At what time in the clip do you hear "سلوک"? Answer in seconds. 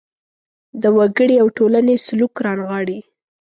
2.05-2.33